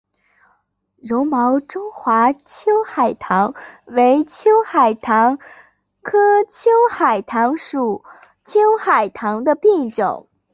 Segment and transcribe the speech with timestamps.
[0.97, 3.53] 柔毛中华秋海棠
[3.85, 5.37] 为秋海棠
[6.01, 8.03] 科秋海棠属
[8.43, 10.27] 秋海棠的变种。